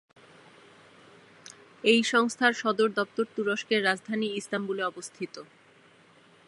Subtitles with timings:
[1.83, 5.35] এই সংস্থার সদর দপ্তর তুরস্কের রাজধানী ইস্তাম্বুলে অবস্থিত।